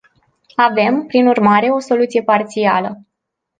Avem, 0.55 1.05
prin 1.05 1.27
urmare, 1.27 1.69
o 1.69 1.79
soluție 1.79 2.23
parțială. 2.23 3.01